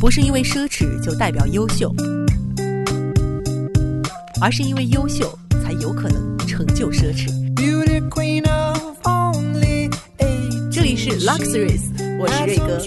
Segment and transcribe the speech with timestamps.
[0.00, 1.94] 不是因为奢侈就代表优秀，
[4.40, 7.28] 而是因为优秀才有可能成就奢侈。
[10.72, 11.82] 这里是 Luxuries，
[12.18, 12.80] 我是瑞哥。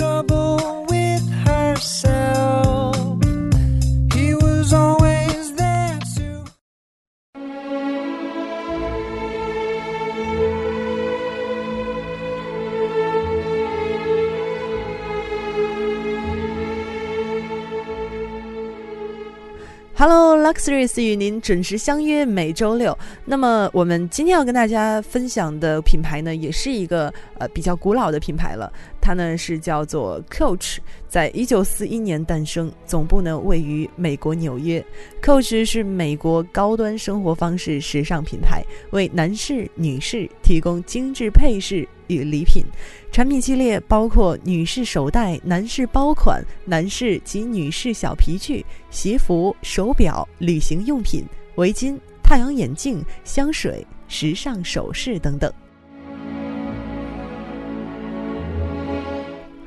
[20.43, 22.97] Luxuries 与您准时相约每周六。
[23.24, 28.71] 那么我们今天要跟大家分享的品牌呢，也是一个呃比较古老的品牌了。
[29.04, 30.78] 它呢是叫做 Coach，
[31.10, 34.84] 在一九四一年诞生，总部呢位于美国纽约。
[35.22, 42.64] Coach 是美国高端生活方式时尚品牌，为男士、女士提供精致配饰与礼品。
[43.12, 55.52] 产品系列包括女士手袋、男士包款、男士及女士小皮具、鞋服、手表、旅行用品、围巾、太阳眼镜、香水、时尚首饰等等。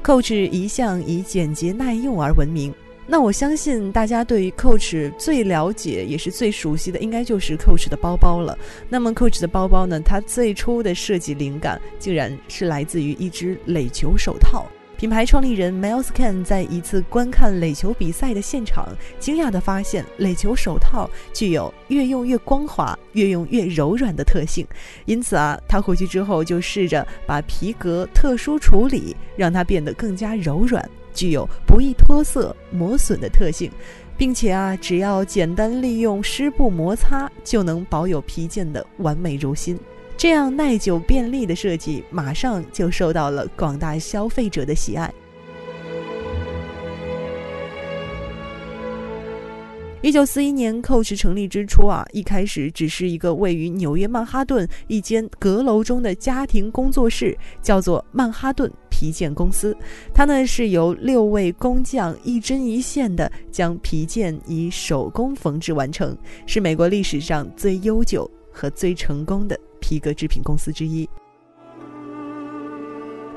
[0.07, 2.73] Coach 一向以简洁耐用而闻名。
[3.09, 8.57] 那我相信大家对于 Coach 最了解也是最熟悉的，应该就是 Coach 的包包了。
[8.89, 14.65] 那么 Coach 的包包呢，它最初的设计灵感竟然是来自于一只垒球手套。
[14.97, 24.67] 品牌创立人 Miles Kane 在一次观看垒球比赛的现场，惊讶地发现垒球手套具有越用越光滑、越用越柔软的特性。
[25.05, 33.71] 因此啊，他回去之后就试着把皮革特殊处理，让它变得更加柔软，具有不易脱色、磨损的特性，
[34.17, 39.79] 并且啊，只要简单利用湿布摩擦，就能保有皮件的完美如新。
[40.27, 45.09] 这样耐久便利的设计，马上就受到了广大消费者的喜爱。
[50.03, 59.77] 一九四一年，Coach 成立之初啊，一开始只是一个位于纽约曼哈顿一间阁楼中的家庭工作室，叫做曼哈顿皮件公司。
[60.13, 71.09] 它呢是由六位工匠一针一线的将皮件以手工缝制完成，是美国历史上最悠久和最成功的皮革制品公司之一。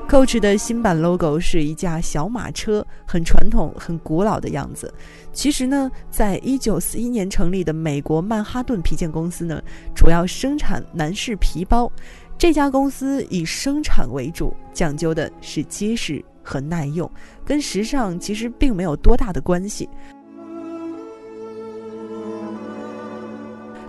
[0.08, 4.92] Coach 的新版 logo 是一架小马车，很传统、很古老的样子。
[5.32, 9.62] 其实呢，在一九四一年成立的美国曼哈顿皮件公司呢，
[9.94, 11.88] 主要生产男士皮包。
[12.36, 17.08] 这家公司以生产为主，讲究的是结实和耐用，
[17.44, 19.88] 跟时尚其实并没有多大的关系。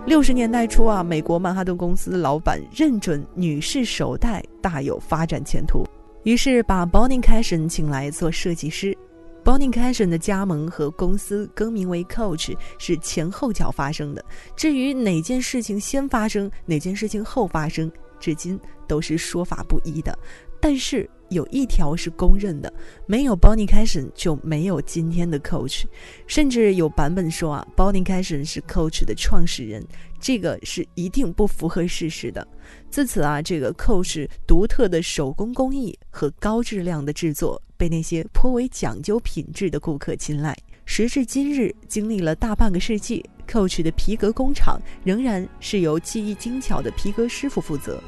[0.04, 5.84] 六十年代初啊，美国曼哈顿公司老板认准女士手袋大有发展前途。
[6.24, 8.96] 于是把 Bonnie Cashin 请来做设计师。
[9.44, 14.24] Bonnie Cashin 的加盟和公司更名为 Coach 是前后脚发生的。
[14.56, 18.58] 至于哪件事情先发生，哪件事情后发生，至今
[18.88, 20.16] 都是说法不一的。
[20.62, 22.72] 但是有一条是公认的：
[23.04, 25.82] 没有 Bonnie c a s h o n 就没有今天的 Coach。
[26.28, 29.84] 甚至有版本说啊，Bonnie c a s h o n 是 Coach 的创始人。
[30.20, 32.46] 这个是一定不符合事实的。
[32.88, 40.56] 自此啊，这个 Coach 独特的手工工艺和高质量的制作被那些颇为讲究品质的顾客青睐。
[40.84, 48.00] 时至今日，经历了大半个世纪，Coach 的皮革工厂仍然是由技艺精巧的皮革师傅负责。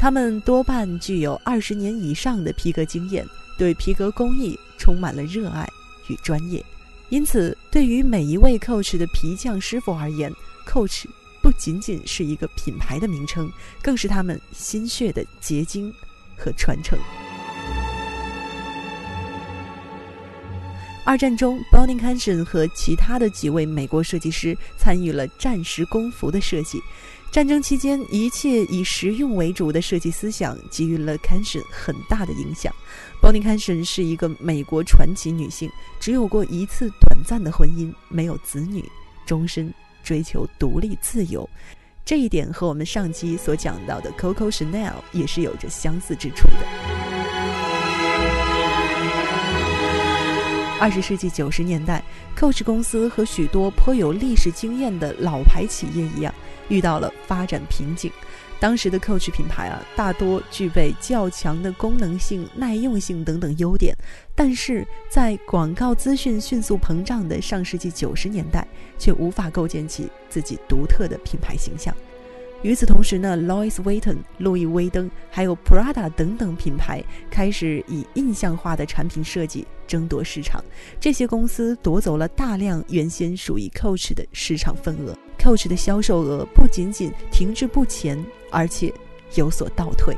[0.00, 3.22] 他们多半具有二十年以上的皮革经验，
[3.58, 5.68] 对皮革工艺充满了热爱
[6.06, 6.64] 与专业。
[7.10, 10.32] 因此，对于每一位 Coach 的皮匠师傅而言
[10.66, 11.04] ，Coach。
[11.42, 13.50] 不仅仅是一个品牌的名称，
[13.82, 15.92] 更是他们心血的结晶
[16.36, 16.98] 和传承。
[21.04, 26.80] 二战中，Bonnie Cashin 和其他的几位美国设计师参与了战时工服的设计。
[27.30, 32.74] 战争期间，一切以实用为主的设计思想给予了 Cashin 很大的影响。
[33.20, 35.70] b o n n i n g Cashin 是一个美国传奇女性，
[36.00, 38.84] 只有过一次短暂的婚姻，没有子女，
[39.26, 39.72] 终身。
[40.02, 41.46] 追求独立自由，
[42.06, 47.09] 这一点和我们上期所讲到的 Coco Chanel 也是有着相似之处的。
[50.80, 52.02] 二十世纪九十年代
[52.34, 56.34] ，Coach 公司和许多颇有历史经验的老牌企业一样，
[56.70, 58.10] 遇到了发展瓶颈。
[58.58, 63.94] 当时的 Coach 品牌啊，大多具备较强的功能性、耐用性等等优点，
[64.34, 68.66] 但是在广告资讯迅速膨胀的上世纪九十年代，
[68.98, 71.94] 却无法构建起自己独特的品牌形象。
[72.62, 80.62] 与此同时呢，Louis Vuitton、路易威登还有 Prada 等等品牌开始以印象化的产品设计争夺市场。
[81.00, 85.16] 这些公司夺走了大量原先属于 Coach 的市场份额。
[85.38, 88.92] Coach 的销售额不仅仅停滞不前，而且
[89.36, 90.14] 有所倒退。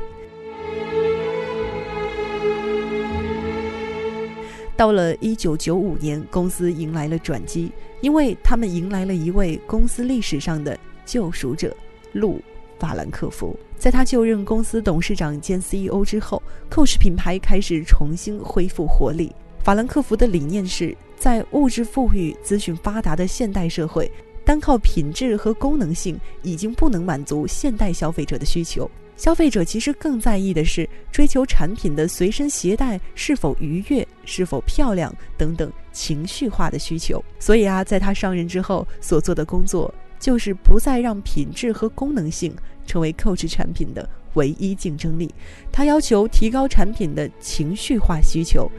[4.75, 11.73] 到了一九九五年，公司迎来了转机，因为他们迎来了一位公司历史上的救赎者。
[12.13, 12.41] 路
[12.79, 19.31] 法兰克福，在他就任公司董事长兼 CEO 之后，Coach 品牌开始重新恢复活力。
[19.63, 24.11] 法兰克福的理念是在物质富裕、资讯发达的现代社会，
[24.43, 28.89] 单靠品质和功能性已经不能满足现代消费者的需求。
[29.15, 37.23] 消费者其实更在意的是追求产品的随身携带是否愉悦、是否漂亮等等情绪化的需求。
[37.39, 39.93] 所以啊，在他上任之后所做的工作。
[40.23, 42.55] 就是不再让品质和功能性
[42.85, 45.29] 成为 Coach 产品的唯一竞争力，
[45.69, 48.71] 他要求提高产品的情绪化需求。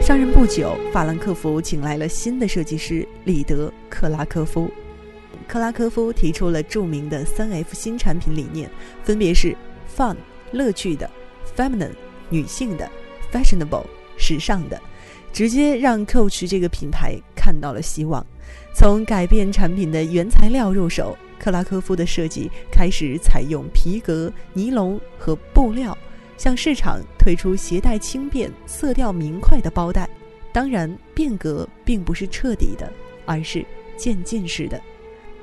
[0.00, 4.70] 上任不久，法兰克福请来了新的设计师里德克拉科夫。
[5.48, 8.70] 克拉科夫提出了著名的三 F 新产品理念，
[9.02, 9.56] 分别是
[9.96, 10.14] Fun
[10.52, 11.10] 乐趣的
[11.56, 11.96] ，Feminine
[12.30, 12.88] 女性的
[13.32, 13.86] ，Fashionable
[14.16, 14.80] 时尚的。
[15.34, 18.24] 直接让 Coach 这个品牌看到了希望。
[18.72, 25.96] 从改变产品的原材料入手，克拉科夫的设计开始采用皮革、尼龙和布料，
[26.36, 30.08] 向市场推出携带轻便、色调明快的包袋。
[30.52, 32.88] 当然，变革并不是彻底的，
[33.26, 33.66] 而是
[33.96, 34.80] 渐进式的。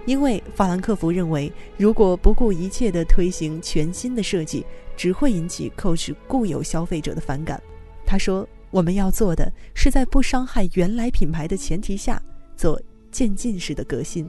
[0.06, 4.66] 因为法兰克福认为，如果不顾一切地推行全新的设计，
[4.96, 7.62] 只会引起 Coach 固有消费者的反感。
[8.06, 8.48] 他说。
[8.72, 12.22] 我们要做的是在不伤害原来品牌的前提下，
[12.56, 12.82] 做
[13.12, 14.26] 渐进式的革新。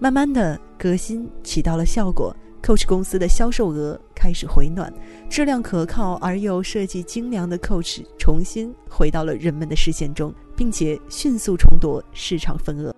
[0.00, 4.92] 慢慢的，革新起到了效果，Coach 公司的销售额开始回暖，
[5.28, 12.94] 质量可靠而又设计精良的 Coach 重新回到了人们的视线中，并且迅速重夺市场份额。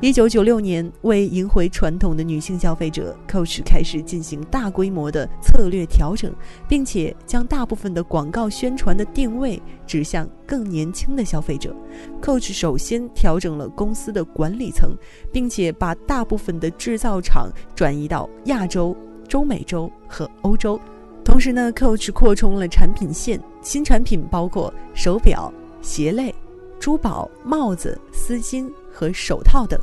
[0.00, 6.34] 一九九六年，为赢回传统的女性消费者，Coach 开始进行大规模的策略调整，
[6.68, 11.74] 并且将大部分的广告宣传的定位指向更年轻的消费者。
[12.20, 14.94] Coach 首先调整了公司的管理层，
[15.32, 18.94] 并且把大部分的制造厂转移到亚洲、
[19.26, 20.78] 中美洲和欧洲。
[21.24, 25.50] 同时呢，Coach 扩充了产品线，新产品包括手表、
[25.80, 26.34] 鞋类、
[26.78, 28.70] 珠宝、帽子、丝巾。
[28.94, 29.78] 和手套等。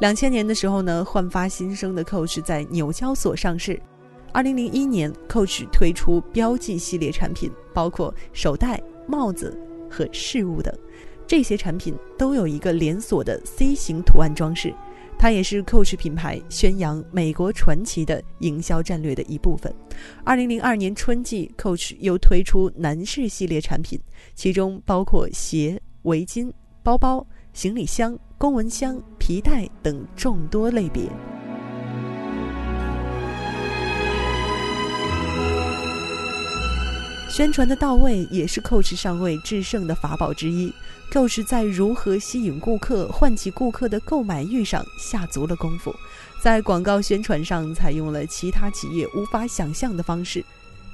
[0.00, 3.80] 两千年的时候呢，焕发新生的 Coach 在纽交所上市。
[4.32, 9.58] 二零零一年，Coach 推出标记系列产品，包括手袋、帽子
[9.90, 10.72] 和饰物等。
[11.26, 14.74] 这些产品都有一个连锁的 C 型图案装饰，
[15.18, 19.72] 它也是 Coach 品牌宣扬美国传奇的营销战略的一部分。
[20.24, 24.00] 二零零二年春季，Coach 又推出男士系列产品，
[24.34, 26.50] 其中包括鞋、围巾、
[26.82, 28.18] 包包、行李箱。
[28.40, 31.02] 公文箱、皮带等众多类别，
[37.28, 40.72] 宣传的到位也是 Coach 上位制胜的法宝之一。
[41.12, 45.94] Coach 在如何吸引顾客、唤起顾客的购买欲上下足了功夫，
[46.42, 50.42] 在广告宣传上采用了其他企业无法想象的方式。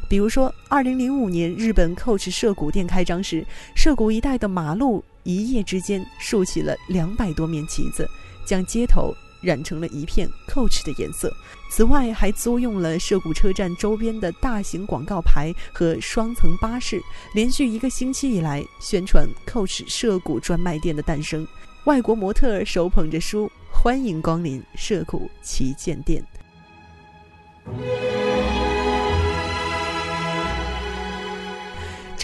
[0.08, 8.08] 比如说，二零零五年日本 Coach 涉谷店开张时，涉谷一带的马路一夜之间竖起了两百多面旗子，
[8.44, 11.34] 将街头染成了一片 Coach 的颜色。
[11.68, 17.02] 此外，还租用了涉谷车站周边的大型广告牌和双层巴士，
[17.34, 21.46] 连续一个星期以来宣传 Coach 涉谷专卖店的诞生。
[21.86, 26.24] 外国模特手捧着书，欢迎光临涉谷旗舰店。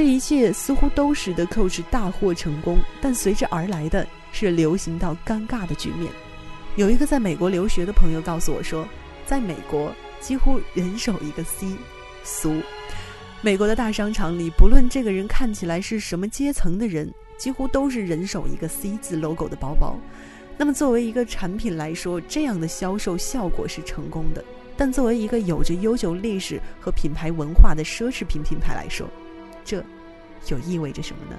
[0.02, 6.10] 这一切似乎都使得 Coach 大获成功，但随之而来的是流行到尴尬的局面。
[6.74, 8.84] 有一个在美国留学的朋友告诉我说，
[9.24, 11.68] 在美国几乎人手一个 C，
[12.24, 12.60] 俗。
[13.42, 19.96] 美国的大商场里，不论这个人看起来是什么阶层的人，几乎都是人手一个 C 字 logo 的包包。
[20.56, 24.44] 那么作为一个产品来说，这样的销售效果是成功的，
[24.76, 29.08] 但作为一个有着悠久历史和品牌文化的奢侈品品牌来说，
[29.64, 29.82] 这
[30.48, 31.38] 又意味着什么呢？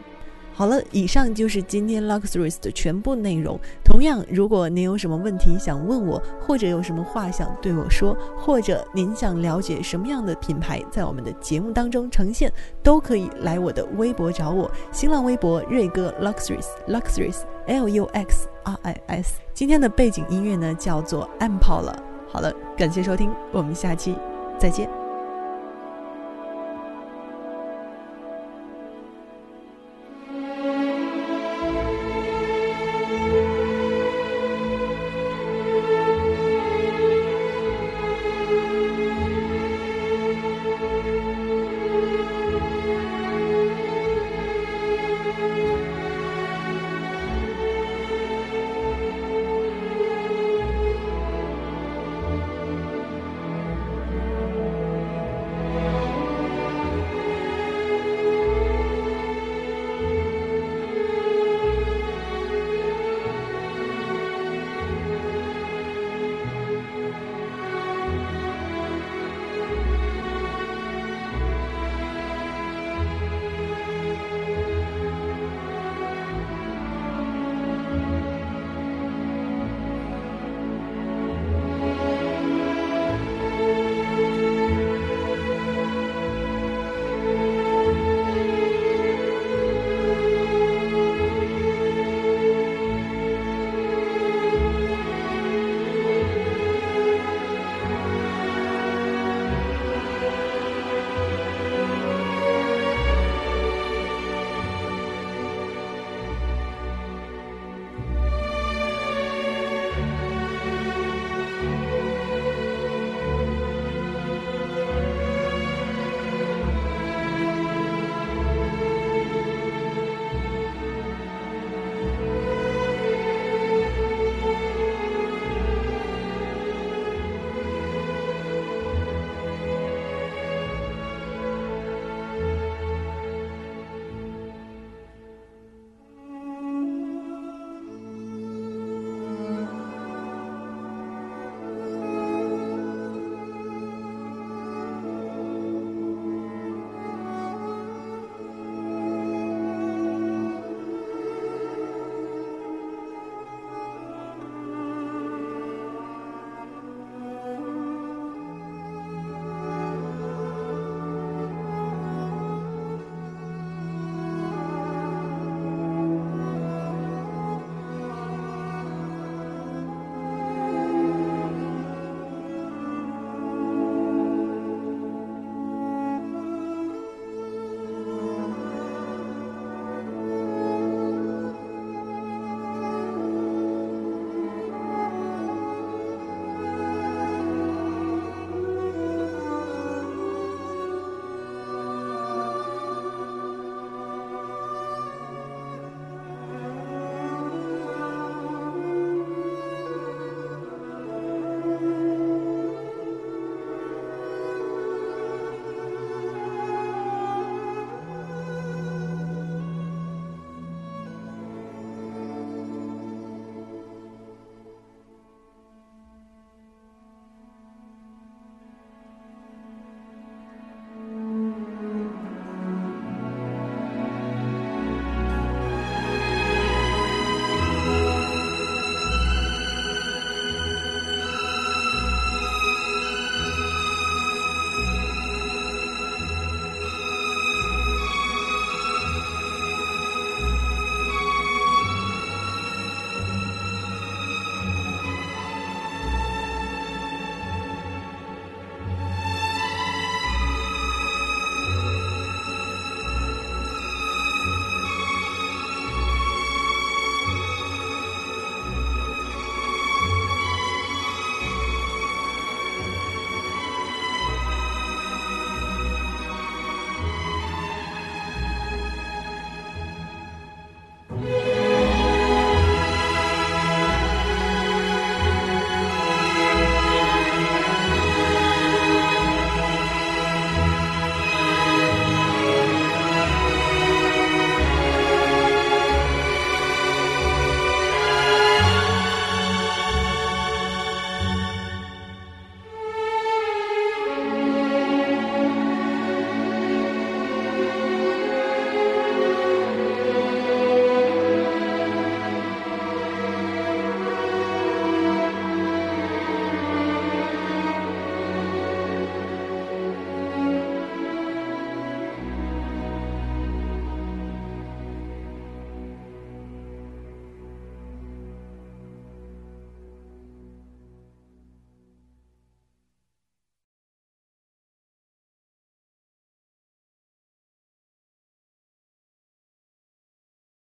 [0.56, 3.60] 好了，以上就是今天 Luxuries 的全部内容。
[3.84, 12.54] 同样，如果您有什么问题想问我，或者有什么话想对我说，或者您想了解什么样的品牌在我们的节目当中呈现，
[12.84, 14.70] 都可以来我的微博找我。
[14.92, 19.40] 新浪微博瑞哥 Luxuries Luxuries L U X R I S。
[19.56, 24.16] 今天的背景音乐呢叫做 a m p o l a 好了，感谢收听，我们下期
[24.60, 25.03] 再见。